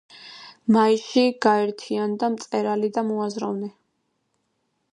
მასში 0.75 1.25
გაერთიანდა 1.45 2.29
მწერალი 2.37 2.91
და 2.97 3.05
მოაზროვნე. 3.11 3.73